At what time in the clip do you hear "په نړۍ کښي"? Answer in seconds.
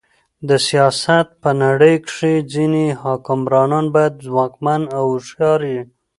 1.41-2.35